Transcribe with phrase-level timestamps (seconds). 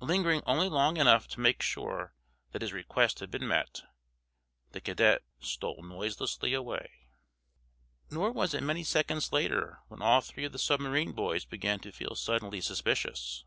[0.00, 2.14] Lingering only long enough to make sure
[2.52, 3.82] that his request had been met,
[4.72, 6.90] the cadet stole noiselessly away.
[8.10, 11.92] Nor was it many seconds later when all three of the submarine boys began to
[11.92, 13.44] feel suddenly suspicious.